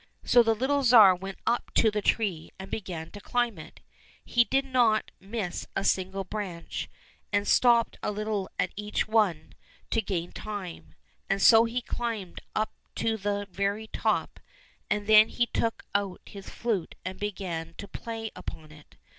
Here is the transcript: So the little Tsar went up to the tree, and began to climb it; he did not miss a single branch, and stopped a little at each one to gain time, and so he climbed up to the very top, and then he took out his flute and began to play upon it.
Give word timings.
So 0.23 0.41
the 0.41 0.55
little 0.55 0.81
Tsar 0.81 1.13
went 1.15 1.37
up 1.45 1.71
to 1.75 1.91
the 1.91 2.01
tree, 2.01 2.49
and 2.57 2.71
began 2.71 3.11
to 3.11 3.21
climb 3.21 3.59
it; 3.59 3.81
he 4.25 4.43
did 4.43 4.65
not 4.65 5.11
miss 5.19 5.67
a 5.75 5.83
single 5.83 6.23
branch, 6.23 6.89
and 7.31 7.47
stopped 7.47 7.99
a 8.01 8.09
little 8.09 8.49
at 8.57 8.71
each 8.75 9.07
one 9.07 9.53
to 9.91 10.01
gain 10.01 10.31
time, 10.31 10.95
and 11.29 11.39
so 11.39 11.65
he 11.65 11.83
climbed 11.83 12.41
up 12.55 12.73
to 12.95 13.15
the 13.15 13.47
very 13.51 13.85
top, 13.85 14.39
and 14.89 15.05
then 15.05 15.29
he 15.29 15.45
took 15.45 15.83
out 15.93 16.19
his 16.25 16.49
flute 16.49 16.95
and 17.05 17.19
began 17.19 17.75
to 17.77 17.87
play 17.87 18.31
upon 18.35 18.71
it. 18.71 18.95